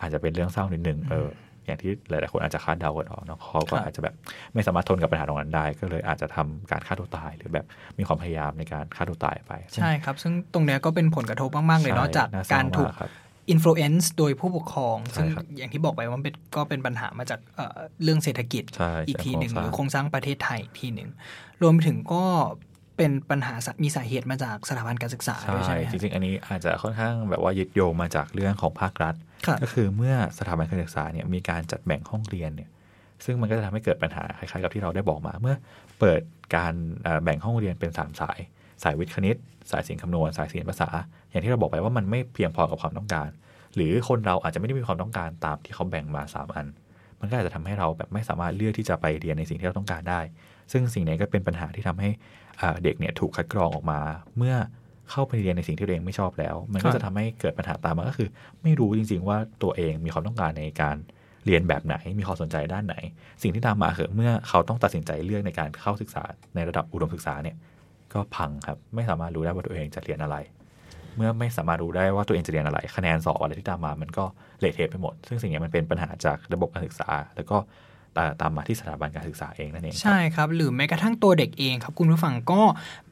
[0.00, 1.28] อาจจะเป็นเรื่องเศร้านิดนึงเออ
[1.66, 4.14] อย่างที่หลายๆคนอาจจะคาดเดากันออกเนาะเขาก็ครับอาจจะแบบ
[4.54, 7.66] ไม่สามารถทนกับปัญหาตรงนั้นได้ ก็เลยอาจจะทำการฆ่าตัวตาย หรือแบบ
[7.98, 13.10] มีความพยายามในการฆ่าตัวตายไป ใช่ครับ ซึ่งตรงเนี้ยก็เป็นผลกระทบมาก ๆ เลยเนาะใช่จากน่เศการถูกมครับ
[13.48, 21.08] อิ f l u e n c e โดยผู้ปกครองใช่ซึ่งครับอย่างที่บอกไปว่ามันเป็นก็เป็นปัญหามาจากเอ่อเรื่องเศรษฐกิจใช่อีกทีหนึ่งใช่หรือโคโครรงงสสร้าร้างงประเทศไทยอีกทีหนึ่ง
[21.62, 22.24] รวมไปถึงก็
[22.96, 29.14] เป็นปัญหาสะมีสาเหตุมาจากสถาบันการศึกษาด้วยใช่ใช่ไหมจฮะริงๆ อันนี้อาจจะค่อนข้างแบบว่ายึดโยงมาจากเรื่องของภาครัฐ
[29.46, 32.70] ครับก็คือเมื่อสถาบันการศึกษาเนี่ยมีการจัดแบ่งห้องเรียนเนี่ย
[33.24, 35.54] ซึ่งมันก็จะทำให้เกิดปัญหาคล้ายๆกับที่เราได้บอกมา เมื่อ
[36.00, 36.20] เปิด
[36.56, 38.38] การเอ่อแบ่งห้องเรียนเป็นสามสาย
[38.82, 39.36] สายวิทย์คณิต
[39.70, 40.88] สายศิลป์คำนวณสายศิลป์ภาษา
[41.30, 43.28] อย่างที่เราบอกไปว่ามันไม่เพียงพอกับความต้องการ
[43.76, 46.66] หรือคนเราอาจจะไม่ได้มีความต้องการตามที่เขาแบ่งมาสามอัน
[47.20, 50.20] มันก็อาจจะทำให้เราแบบไม่สามารถเลือกที่จะไปเรียนในสิ่งที่เราต้องการได้
[50.72, 52.43] ซึ่งสิ่งนี้ก็เป็นปัญหาที่ทำให้อ่า
[52.84, 54.00] เด็กเนี่ยถูกคัดกรองออกมา
[54.38, 54.54] เมื่อ
[55.10, 58.28] เข้าไปเรียนในสิ่งที่ตัวเองไม่ชอบแล้ว มันก็ครับจะทำให้เกิดปัญหาตามมาก็คือ
[58.62, 60.96] ไม่รู้จริง ๆ ว่าตัวเองมีความต้องการในการ
[61.46, 62.96] เรียนแบบไหน มีความสนใจด้านไหน
[63.42, 66.22] สิ่งที่ตามมาคือเมื่อเขาต้องตัดสินใจเลือกในการเข้าศึกษา
[66.54, 67.56] ในระดับอุดมศึกษาเนี่ย
[68.12, 70.36] ก็พังครับ ไม่สามารถรู้ได้ว่าตัวเองจะเรียนอะไร
[71.16, 74.24] เมื่อไม่สามารถรู้ได้ว่าตัวเองจะเรียนอะไร คะแนนสอบอะไรที่ตามมา มันก็
[74.60, 77.56] เละเทะไปหมด ซึ่งสิ่งนี้มันเป็นปัญหาจากระบบการศึกษา แล้วก็
[78.16, 82.60] ตาตามมาที่สถาบันการศึกษาเองนั่นเองครับใช่ครับ หรือแม้กระทั่งตัวเด็กเองครับคุณผู้ฟังก็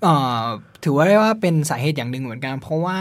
[0.02, 0.44] เอ่อ
[0.84, 2.98] ถือว่าได้ว่าเป็นสาเหตุอย่างหนึ่งเหมือนกัน เพราะว่า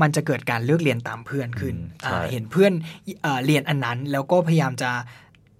[0.00, 2.72] มันจะเกิดการเลือกเรียนตามเพื่อนขึ้นอืมใช่อ่าเห็นเพื่อน
[3.22, 4.90] เอ่อเรียนอันนั้น แล้วก็พยายามจะ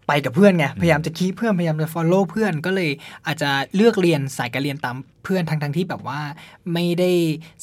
[0.09, 2.91] ไปกับเพื่อนไงพยายามจะคีเพื่อนพยายามจะ follow เพื่อนก็เลย
[3.27, 6.21] อาจจะเลือกเรียนสายการเรียนตามเพื่อนทั้งทั้งๆที่แบบว่า
[6.75, 7.11] ไม่ได้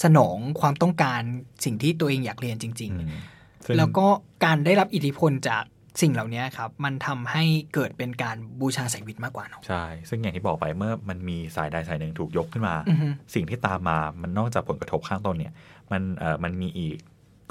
[0.04, 1.22] สนองความต้องการ
[1.66, 4.08] สิ่งที่ตัวเองอยากเรียนจริงอืมๆซึ่งแล้วก็
[4.46, 5.64] การได้รับอิทธิพลจาก
[6.02, 7.44] สิ่งเหล่านี้ครับ มันทำให้
[7.74, 15.54] เกิดเป็นการบูชาสายวิทย์มากกว่าเนาะใช่ ซึ่งอย่างที่บอกไปเมื่อมันมีสายใดสายหนึ่งถูกยกขึ้นมาอือฮึสิ่งที่ตามมามันนอกจากผลกระทบข้างต้นเนี่ย
[15.92, 16.98] มันเอ่อมันมีอีก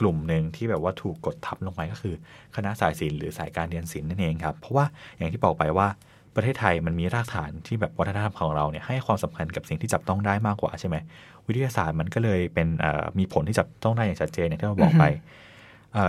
[0.01, 2.15] กลุ่มหนึ่งที่แบบว่าถูกกดทับลงไปก็คือ
[2.57, 4.85] คณะสายศิลป์หรือสายการเรียนศิลป์นั่นเองครับ เพราะว่า
[5.17, 5.89] อย่างที่บอกไปว่า
[6.37, 10.97] ประเทศไทยมันมีรากฐานที่แบบวัฒนธรรมของเราเนี่ยให้ความสำคัญกับสิ่งที่จับต้องได้มากกว่าใช่ไหม
[11.47, 15.17] วิทยาศาสตร์มันก็เลยเป็นเอ่อมีผลที่จับต้องได้อย่างชัดเจนอย่างที่เราบอกไปเอ่อ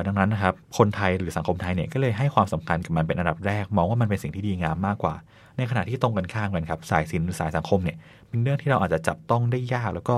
[0.08, 5.16] ดังนั้นนะครับคนไทยหรือสังคมไทยเนี่ยก็เลยให้ความสำคัญกับมันเป็นอันดับแรก มองว่ามันเป็นสิ่งที่ดีงามมากกว่า
[5.58, 10.16] ในขณะที่ตรงกันข้ามกันครับสายศิลป์หรือสายสังคมเนี่ยเป็นเรื่องที่เราอาจจะจับต้องได้ยาก แล้วก็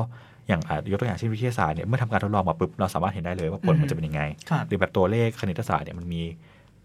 [0.47, 6.21] อย่างอะยกตัวอย่างเช่นวิทยาศาสตร์เนี่ยเมื่อทำการทดลองมาปุ๊บเราสามารถเห็นได้เลยว่าผลมันจะเป็นยังไงครับหรือแบบตัวเลขคณิตศาสตร์เนี่ยมันมี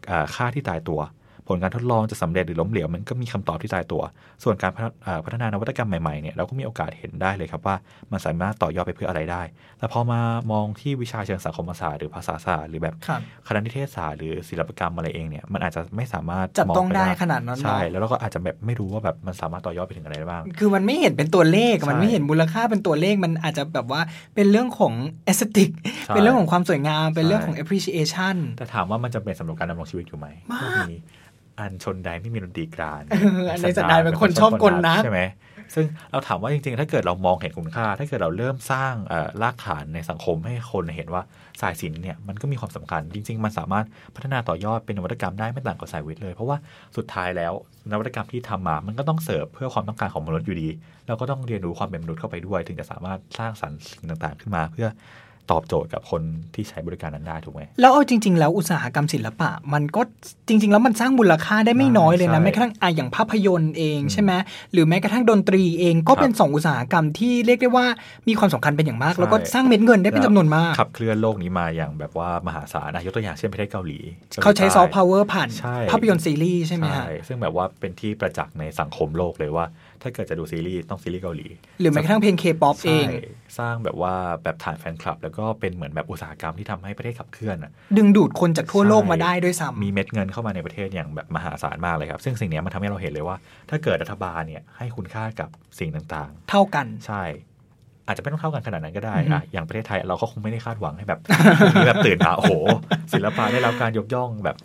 [0.07, 1.01] เอ่อค่าที่ตายตัว
[1.49, 4.03] ผลการทดลองจะสำเร็จหรือล้มเหลวมันก็มีคำตอบที่ตายตัว
[4.45, 7.77] ส่วนการพัฒเอ่อพัฒนานวัตกรรมใหม่ๆเนี่ยเราก็มีโอกาสเห็นได้เลยครับว่า
[8.13, 9.43] มันสามารถต่อยอดไปเพื่ออะไรได้
[9.79, 10.21] แต่พอมา
[10.53, 24.01] มองที่วิชาเชิงสังคมศาสตร์หรือภาษาศาสตร์หรือแบบครับคณะนิเทศศาสตร์หรือศิลปกรรมอะไรเองเนี่ยมันอาจจะไม่สามารถจับต้องมปได้ขนาดนั้นเนอะใช่แล้วเราก็อาจจะแบบไม่รู้ว่าแบบมันสามารถต่อยอดไปถึงอะไรได้บ้าง คือมันไม่เห็นเป็นตัวเลขใช่มันไม่เห็นมูลค่าเป็นตัวเลขมันอาจจะแบบว่า
[24.35, 24.93] เป็นเรื่องของ
[25.31, 25.71] aesthetic
[26.07, 30.97] ใช่เป็นเรื่องของความสวยงามเป็นเรื่องของใช่ appreciation แต่ถามว่ามันจำเป็นสำหรับการดำรงชีวิตอยู่ไหมมากก็มี
[31.61, 35.23] อันชนใดไม่มีดนตรีกลานเอออันในสันดานเป็นคนชอบกลนักใช่ไหม
[35.75, 41.23] ซึ่งเราถามว่าจริง ๆ ถ้าเกิดเรามองเห็นคุณค่า ถ้าเกิดเราเริ่มสร้างเอ่อรากฐานในสังคมให้คนเห็นว่า
[41.61, 46.57] สายศิลป์เนี่ยมันก็มีความสำคัญ จริง ๆ มันสามารถพัฒนาต่อยอดเป็นนวัตกรรมได้ไม่ต่างกับสายวิทย์เลย เพราะว่า
[46.97, 47.53] สุดท้ายแล้ว
[47.91, 50.69] นวัตกรรมที่ทำมา มันก็ต้องเสิร์ฟเพื่อความต้องการของมนุษย์อยู่ดี
[51.07, 54.89] เราก็ต้องเรียนรู้ความเป็นมนุษย์เข้าไปด้วย ถึงจะสามารถสร้างสรรค์สิ่งต่างๆ ขึ้นมา เพื่อ
[55.51, 56.23] ตอบโจทย์กับคน
[56.55, 60.01] ที่ใช้บริการนั้นได้ถูกไหมแล้วเอาจริง ๆ แล้วอุตสาหกรรมศิลปะ มันก็
[60.49, 64.33] จริง ๆ แล้วมันสร้างมูลค่าได้ไม่น้อยเลยนะใช่แม้กระทั่งอะอย่างภาพยนตร์เองอืมใช่ไหม
[64.73, 67.87] หรือแม้กระทั่งดนตรีเองก็ครับเป็นสองอุตสาหกรรมที่เรียกได้ว่า
[68.29, 73.99] มีความสำคัญเป็นอย่างมากใช่แล้วก็สร้างเม็ดเงินได้เป็นจำนวนมากขับเคลื่อนโลกนี้มาอย่างแบบว่ามหาศาลนะยกตัวอย่างเช่นประเทศเกาหลี
[74.43, 79.65] เขาใช้ soft power ผ่านใช่ภาพยนตร์ซีรีส์ใช่ไหมฮะใช่ซึ่งแบบว่าเป็นที่ประจักษ์ในสังคมโลกเลยว่า
[80.07, 81.49] ถ้าเกิดจะดูซีรีส์ต้องซีรีส์เกาหลี
[81.81, 83.21] หรือแม้กระทั่งเพลงเคป๊อปเองใช่
[83.59, 93.37] สร้างแบบว่าแบบฐานแฟนคลับ แล้วก็เป็นเหมือนแบบอุตสาหกรรมที่ทำให้ประเทศขับเคลื่อนอะดึงดูดคนจากทั่วโลกใช่มาได้ด้วยซ้ำมีเม็ดเงินเข้ามาในประเทศอย่างแบบมหาศาลมากเลยครับ ซึ่งสิ่งเนี้ยมันทำให้เราเห็นเลยว่า
[93.71, 97.25] ถ้าเกิดรัฐบาลเนี่ยให้คุณค่ากับสิ่งต่างเท่ากันๆใช่
[98.07, 101.21] อาจจะไม่ต้องเท่ากันขนาดนั้นก็ได้อือฮึอะอย่างประเทศไทยเราก็คงไม่ได้คาดหวังให้แบบ
[101.77, 102.53] มีแบบตื่นมาโอ้โห
[103.13, 104.57] ศิลปะได้รับการยกย่องแบบ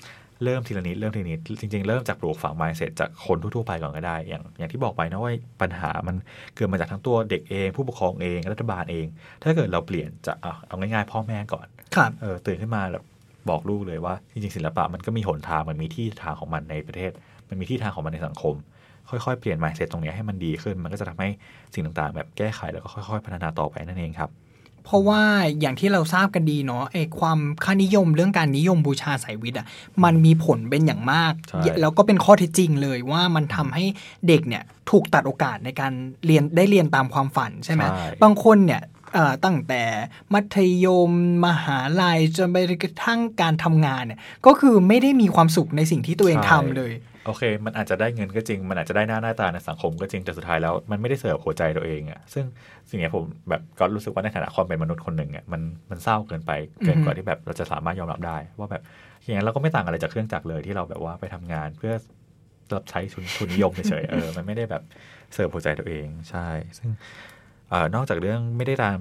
[0.44, 6.16] เริ่มทีละนิดเริ่มทีละนิดจริง ๆ เริ่มจากปลูกฝัง mindset จากคนทั่วๆไปก่อนก็ได้ อย่างอย่างที่บอกไปนะว่าปัญหามัน
[6.56, 9.06] เกิดมาจากทั้งตัวเด็กเอง ผู้ปกครองเองรัฐบาลเอง
[9.44, 13.04] ถ้าเกิดเราเปลี่ยนจากเอาเอาง่ายๆพ่อแม่ก่อนครับเออตื่นขึ้นมาแบบ
[13.50, 17.12] บอกลูกเลยว่าจริงๆศิลปะมันก็มีหนทางมันมีที่ทางของมันในประเทศ
[17.50, 18.56] มันมีที่ทางของมันในสังคม
[19.10, 21.30] ค่อยๆเปลี่ยน mindset ตรงเนี้ยให้มันดีขึ้น มันก็จะทำให้
[21.74, 24.30] สิ่งต่างๆ แบบแก้ไขแล้วก็ค่อย ๆ พัฒนาต่อไปนั่นเองครับ
[24.86, 25.22] เพราะว่า
[25.60, 29.68] อย่างที่เราทราบกันดีเนาะไอ้ความค่านิยมเรื่องการนิยมบูชาสายวิทย์อะ
[30.04, 33.86] มันมีผลเป็นอย่างมากใช่แล้วก็เป็นข้อเท็จจริงเลยว่ามันทำให้
[34.28, 35.94] เด็กเนี่ยถูกตัดโอกาสในการ
[36.26, 38.82] เรียนได้เรียนตามความฝันใช่ไหมใช่บางคนเนี่ย
[39.14, 39.82] เอ่อตั้งแต่
[40.34, 41.12] มัธยม
[41.46, 46.92] มหาลัยจนไปกระทั่งการทำงานเนี่ยก็คือไม่ได้มีความสุขในสิ่งที่ตัวเองทำเลย
[47.26, 52.46] โอเค มันอาจจะได้เงินก็จริง มันอาจจะได้หน้าหน้าตาในสังคมก็จริงแต่สุดท้ายแล้ว มันไม่ได้เสิร์ฟหัวใจตัวเองอะซึ่ง
[52.90, 56.52] สิ่งนี้ผมแบบก็รู้สึกว่าในฐานะความเป็นมนุษย์คนหนึ่งอะมันมันเศร้าเกินไป
[56.86, 58.84] เกินกว่าที่แบบเราจะสามารถยอมรับได้ ว่าแบบ
[59.24, 61.94] อย่างนั้นเราก็ไม่ต่างอะไรจากเครื่องจักรเลยที่เราแบบว่าไปทำงาน เพื่อ
[62.76, 64.84] รับใช้ทุนทุนนิยมเฉยๆเออมันไม่ได้แบบ
[65.34, 66.90] เสิร์ฟหัวใจตัวเองใช่ ซึ่ง
[67.96, 68.98] นอกจากเรื่องไม่ได้ตาม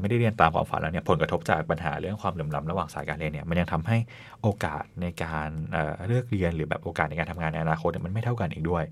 [0.00, 3.96] ไม่ได้เรียนตามความฝันแล้วเนี่ยผลกระทบจากปัญหาเรื่องความเหลื่อมล้ำระหว่างสายการเรียนเนี่ยมันยังทำให้
[4.42, 8.84] โอกาสในการเเลือกเรียนหรือแบบโอกาสในการทำงานในอนาคตเนี่ยมันไม่เท่ากันอีกด้วย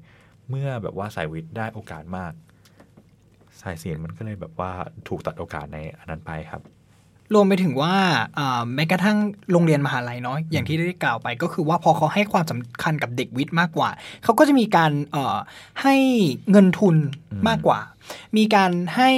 [0.49, 2.33] เมื่อแบบว่าสายวิทย์ได้โอกาสมาก
[3.61, 4.73] สายศิลป์มันก็เลยแบบว่า
[5.09, 6.63] ถูกตัดโอกาสในอันนั้นไปครับ
[7.35, 7.95] รวมไปถึงว่า
[8.39, 9.17] อ่าแม้กระทั่ง
[9.53, 13.89] โรงเรียนมหาลัยเนาะอย่างที่ได้กล่าวไปก็คือว่าพอเขาให้ความสำคัญกับเด็กวิทย์มากกว่า
[14.25, 15.37] เขาก็จะมีการเอ่อ
[15.83, 15.95] ให้
[16.51, 16.97] เงินทุน
[17.33, 17.81] อืมมากกว่า
[18.37, 19.11] มีการให้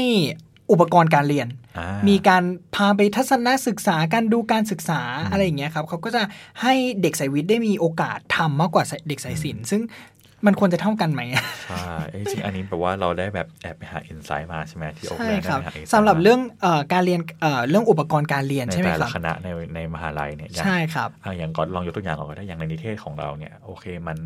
[0.70, 1.48] อุปกรณ์การเรียน
[1.78, 2.42] อ่ามีการ
[2.74, 6.22] พาไปทัศนศึกษาการดูการศึกษาอืมอะไรอย่างเงี้ยครับเขาก็จะ
[6.62, 9.82] ให้เด็กสายวิทย์ได้มีโอกาสทำมากกว่าเด็กสายศิลป์ซึ่ง
[10.46, 11.22] มันควรจะเท่ากันไหม
[11.66, 24.18] ใช่เอ้ยจริงอันนี้แปลว่าเราได้แบบแอบไปหาอินไซต์มาใช่ไหมที่โอใช่แลนด์ครับได้ไปหา insight สำหรับมาเรื่องเอ่อการเรียนเอ่อเรื่องอุปกรณ์การเรียนในใช่ไหมแต่คละรับคณะในในมหาลัยเนี่ยอย่างใช่ครับอะอย่างก็ลองยกตัวอย่างก่อนก็ได้อย่างในนิเทศของเราเนี่ยโอเคมัน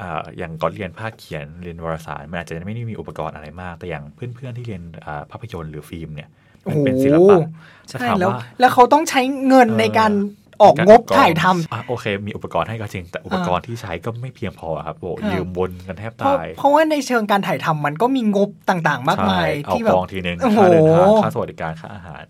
[0.00, 6.28] อ่าอย่างก่อนเรียนภาคเขียนเรียนวารสารมันอาจจะไม่ได้มีอุปกรณ์อะไรมาก แต่อย่างเพื่อนๆที่เรียนอ่าภาพยนตร์หรือฟิล์มเนี่ย
[6.70, 7.38] มันเป็นศิลปะ
[7.90, 10.12] จะใช่ถามแล้วว่าแล้วเขาต้องใช้เงินเออในการ
[10.62, 22.24] ออกงบถ่ายทำอะโอเค มีอุปกรณ์ให้ก็จริง แต่อุปกรณ์ที่ใช้ก็ไม่เพียงพอครับโอ้ครับยืมบนกันแทบเพราะตาย เพราะว่าในเชิงการถ่ายทำมันก็มีงบต่างๆ มากมายใช่เอาที่แบบกองทีนึงโอ้โหค่าเดินทางค่าสวัสดิการค่าอาหาร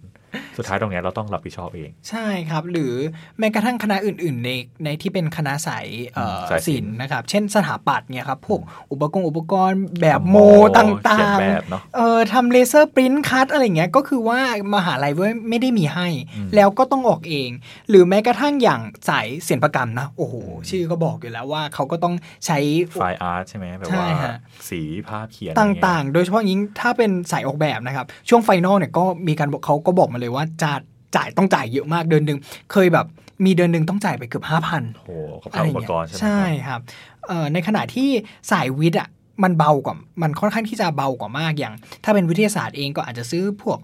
[0.56, 2.92] สุดท้ายตรงเนี้ยเราต้องรับผิดชอบเอง ใช่ครับ หรือ
[3.38, 4.50] แม้กระทั่งคณะอื่น ๆ ใน
[4.84, 8.60] ในที่เป็นคณะสายเอ่อสายศิศิลลป์ป์นะครับ เช่นสถาปัตย์เนี่ยครับพวก
[8.92, 14.40] อุปกรณ์อุปกรณ์แบบโมโอ้ตเขียน่างแบบเนาะๆเอ่อทำเลเซอร์ปริ้นคัตอะไรเงี้ยก็คือว่า
[14.74, 17.50] มหาลัยเว้ยไม่ได้มีให้อืมแล้วก็ต้องออกเอง
[17.88, 20.34] หรือแม้กระทั่งอย่างสายศิลปกรรมนะโอ้โห
[20.70, 22.14] ชื่อก็บอกอยู่แล้วว่าเขาก็ต้อง
[22.46, 22.58] ใช้
[22.92, 24.36] ไฟอาร์ตใช่ไหมแบบใช่ว่าฮะ
[24.70, 30.72] สีภาพเขียนตอะไรเงี้ย่าง ๆ โดยเฉพาะยิ่งถ้าเป็นสายออกแบบนะครับ ช่วงไฟนอลเนี่ยก็มีการบอกเขาก็บอกมาเลยว่าจะ
[31.16, 32.38] จ่ายต้องจ่ายเยอะมากเดือนหนึ่ง
[32.72, 33.06] เคยแบบ
[33.44, 35.10] มีเดือนหนึ่งต้องจ่ายไปเกือบห้าพันโอ้โห
[35.42, 36.80] กับอะไรอุปเงี้ยกรณ์ใช่ไหมใช่ครับ
[37.26, 38.08] เอ่อในขณะที่
[38.50, 39.08] สายวิทย์อะ
[39.42, 43.78] มันเบากว่า มันค่อนข้างที่จะเบากว่ามากอย่าง ถ้าเป็นวิทยาศาสตร์เองก็อาจจะซื้อพวก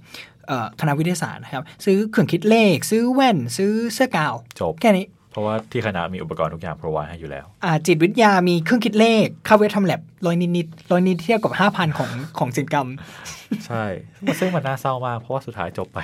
[0.47, 12.89] เอ่อคณะวิทยาศาสตร์นะครับ ซื้อเครื่องคิดเลข ซื้อแว่น ซื้อเสื้อกาวจบแค่นี้ เพราะว่าที่คณะมีอุปกรณ์ทุกอย่างพรอไวให้อยู่แล้วอ่าจิตวิทยามีเครื่องคิดเลขค่าเวททำแลบร้อยนิดๆร้อยนิดเทียบกับห้าพันของของศิลปกรรม
[13.67, 13.85] ใช่
[14.41, 15.99] ซึ่งมันน่าเศร้ามากเพราะว่าสุดท้ายจบไป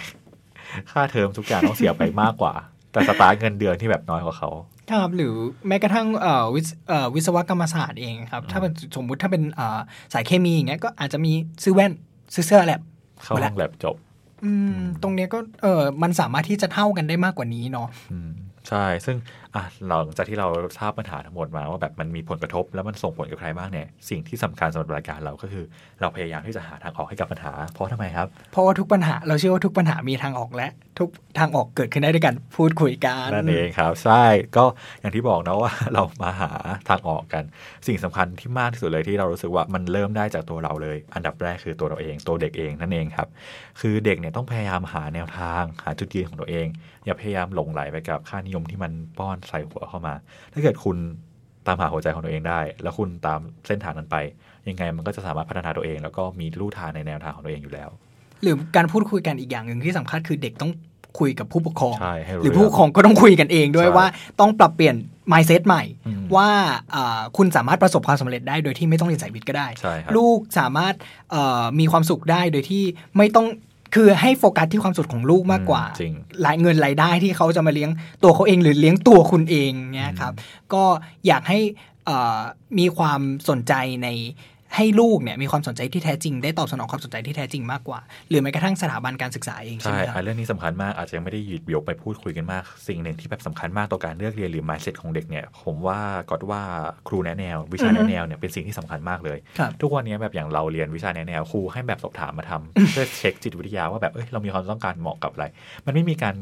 [0.91, 2.55] ค่าเทอมทุกอย่างต้องเสียไปมากกว่า
[2.93, 4.51] แต่สตาร์ทเงินเดือนที่แบบน้อยกว่าเขา
[4.91, 5.35] ครับหรือ
[5.69, 9.79] แม้กระทั่งเอ่อวิศเอ่อวิศวกรรมศาสตร์เองครับ ถ้าเป็นสมมุติถ้าเป็นเอ่อ
[10.13, 11.93] สายเคมีอย่างเงี้ยก็อาจจะมีซื้อแว่น
[12.35, 12.81] ซื้อเสื้อแลบ
[13.23, 13.97] เข้าห้องแลบจบ
[14.45, 18.33] อืมตรงเนี้ยก็เออมันสามารถที่จะเท่ากันได้มากกว่านี้เนาะอืม
[18.69, 19.17] ใช่ ซึ่ง
[19.55, 25.65] อะหลังจากที่เราทราบปัญหาทั้งหมดมาว่าแบบมันมีผลกระทบ แล้วมันส่งผลกับใครบ้างเนี่ยสิ่งที่สำคัญสำหรับรายการเราก็คือ
[26.01, 31.09] เราพยายามที่จะหาทางออกให้กับปัญหา เพราะทำไมครับ เพราะว่าทุกปัญหาเราเชื่อว่าทุกปัญหามีทางออกและ ทุก
[31.39, 34.25] ทางออกเกิดขึ้นได้ด้วยกันพูดคุยกันนั่นเองครับใช่
[34.57, 34.65] ก็
[35.01, 36.51] อย่างที่บอกนะว่าเรามาหา
[36.89, 37.45] ทางออกกัน
[37.87, 43.29] สิ่งสำคัญที่มากที่สุดเลยที่เรารู้สึกว่ามันเริ่มได้จากตัวเราเลย อันดับแรกคือตัวเราเองตัวเด็กเองนั่นเองครับ
[43.81, 46.67] คือเด็กเนี่ยต้องพยายามหาแนวทางหาจุดยืนของตัวเอง
[47.05, 50.15] อย่าพยายามหลงไหลไปกับค่านิยมที่มันป้อนใส่หัวเข้ามา
[50.53, 50.97] ถ้าเกิดคุณ
[51.67, 54.17] ตามหาหัวใจของตัวเองได้ แล้วคุณตามเส้นทางนั้นไป
[54.69, 57.91] ยังไงมันก็จะสามารถพัฒนาตัวเอง แล้วก็มีลู่ทางในแนวทางของตัวเองอยู่แล้ว
[58.43, 60.73] หรือการพูดคุยกันอีกอย่างหนึ่งที่สำคัญคือเด็กต้อง
[61.19, 64.07] คุยกับผู้ปกครองใช่ให้รู้หรือผู้ปกครองก็ต้องคุยกันเองด้วยใช่ว่า
[64.41, 64.97] ต้องปรับเปลี่ยน
[65.33, 66.49] mindset ใหม่อืมว่า
[66.95, 70.95] อ่าคุณสามารถประสบความสำเร็จได้โดยที่ไม่ต้องเรียนสายวิทย์ก็ได้ใช่ครับลูกสามารถ
[71.31, 72.83] เอ่อมีความสุขได้โดยที่
[73.17, 73.47] ไม่ต้อง
[73.95, 76.15] คือให้โฟกัสที่ความสุขของลูกมากกว่าจริง
[76.47, 77.91] รายเงินรายได้ที่เขาจะมาเลี้ยง
[78.23, 80.33] ตัวเขาเองหรือเลี้ยงตัวคุณเองเนี่ยครับ
[80.73, 80.85] ก็
[81.27, 81.59] อยากให้
[82.07, 82.39] เอ่อ
[82.79, 83.73] มีความสนใจ
[84.03, 84.09] ใน
[84.77, 96.63] ให้ลูกเนี่ยมีความสนใจที่แท้จริง ได้ตอบสนองความสนใจที่แท้จริงมากกว่า หรือแม้กระทั่งสถาบันการศึกษาเองใช่ใช่ไหมคอะรับเรื่องนี้สำคัญมากอาจจะยังไม่ได้หยิบยกไปพูดคุยกันมาก สิ่งหนึ่งที่แบบสำคัญมากต่อการเลือกเรียนหรือ mindset ของเด็กเนี่ยผมว่าก็ว่า
[97.09, 105.47] ครูแนะแนว วิชาอือฮึแนะแนวเนี่ยเป็นสิ่งที่สำคัญมากเลยครับทุกวันนี้แบบอย่างเราเรียนวิชาแนะแนวครูให้แบบสอบถามมาทำเพื่อเช็คจิตวิทยาว่าแบบเอ้ยเรามีความต้องการเหมาะกับอะไร
[105.87, 106.35] มันไม่มีการ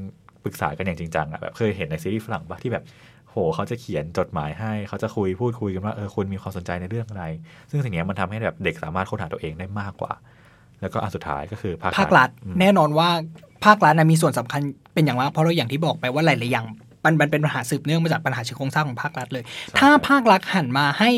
[0.45, 2.85] ปรึกษากันอย่างจริงจังอะแบบเคยเห็นในซีรีส์ฝรั่งปะที่แบบ
[3.15, 7.25] โหเขาจะเขียนจดหมายให้เขาจะคุยพูดคุยกันว่าเออคุณมีความสนใจในเรื่องอะไร
[7.70, 10.12] ซึ่งสิ่งเนี้ยมันทำให้แบบเด็กสามารถค้นหาตัวเองได้มากกว่า
[10.81, 13.09] แล้วก็อันสุดท้ายก็คือภาคภาครัฐอืมแน่นอนว่า
[13.64, 14.61] ภาครัฐนะมีส่วนสำคัญ
[14.94, 16.66] เป็นอย่างมากเพราะเราอย่างที่บอกไปว่าหลายๆอย่าง
[17.05, 19.44] มันมันเป็นปัญหาสืบเนื่องมาจากปัญหาเชิงโครงสร้างของภาครัฐเลย
[19.79, 21.11] ถ้าภาครัฐหันมาให้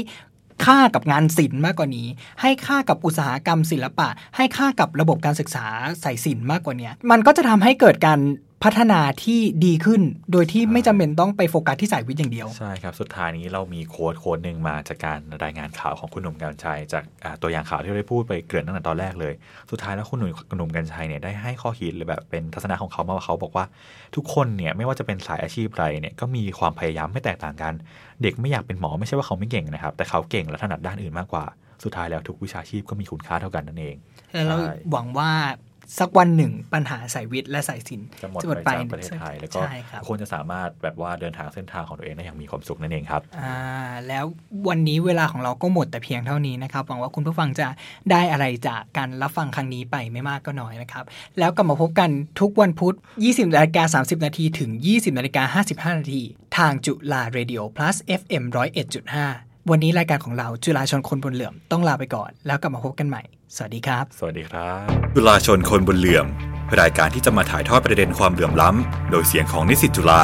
[0.67, 2.07] ค่ากับงานศิลป์มากกว่านี้
[2.41, 5.67] ให้ค่ากับอุตสาหกรรมศิลปะ ให้ค่ากับระบบการศึกษา
[6.05, 8.19] สายศิลป์มากกว่านี้ มันก็จะทำให้เกิดการ
[8.65, 10.01] พัฒนาที่ดีขึ้น
[10.33, 19.35] โดยที่ไม่จำเป็นต้องไปโฟกัสที่สายวิทย์อย่างเดียว ใช่ครับ สุดท้ายนี้เรามีโค้ดโค้ดหนึ่งมาจากการรายงานข่าวของคุณหนุ่มกัญชัย จากอ่าตัวอย่างข่าวที่เราได้พูดไปเกริ่นตั้งแต่ตอนแรกเลย
[19.71, 23.65] สุดท้ายแล้วคุณหนุ่มหนุ่มกัญชัยเนี่ยได้ให้ข้อคิดหรือแบบเป็นทัศนะของเขามาว่าเขาบอกว่า
[24.17, 27.75] ทุกคนเนี่ยไม่ว่าจะเป็นสายอาชีพอะไรเนี่ยก็มีความพยายามไม่แตกต่างกัน
[28.23, 31.45] เด็กไม่อยากเป็นหมอไม่ใช่ว่าเขาไม่เก่งนะครับ แต่เขาเก่งและถนัดด้านอื่นมากกว่า
[31.85, 33.97] สุดท้ายแล้วทุกวิชาชีพก็มีคุณค่าเท่ากันนั่นเอง
[34.33, 35.31] แล้วเราใช่หวังว่า
[35.99, 43.57] สักวันหนึ่งปัญหาสายวิทย์และสายศิลป์จะหมดไปจากประเทศไทย แล้วก็ใช่ครับทุกคนจะสามารถแบบว่าเดินทางเส้นทางของตัวเองได้อย่างมีความสุขนั่นเองครับอ่า
[44.09, 44.25] แล้ว
[44.69, 47.69] วันนี้เวลาของเราก็หมดแต่เพียงเท่านี้นะครับหวังว่าคุณผู้ฟังจะ
[48.11, 51.05] ได้อะไรจากการรับฟังครั้งนี้ไปไม่มากก็น้อยนะครับ
[51.39, 56.23] แล้วกลับมาพบกันทุกวันพุธ 20นาฬิกา30 นาทีถึง 20นาฬิกา55 นาที
[56.57, 63.23] ทางจุฬา Radio plus FM 101.5 วันนี้รายการของเราจุฬาชนคนบนเหลื่อมต้องลาไปก่อน แล้วกลับมาพบกันใหม่
[63.57, 66.27] สวัสดีครับ สวัสดีครับ จุฬาชนคนบนเหลื่อม
[66.81, 70.23] รายการที่จะมาถ่ายทอดประเด็นความเหลื่อมล้ำ โดยเสียงของนิสิตจุฬา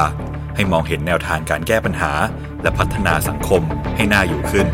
[0.57, 2.13] ให้มองเห็นแนวทางการแก้ปัญหา
[2.63, 3.63] และพัฒนาสังคม
[3.97, 4.67] ให้น่าอยู่ขึ้น